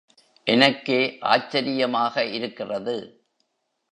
[0.47, 0.97] எனக்கே
[1.23, 2.95] ஆச்சரியமாக இருக்கிறது.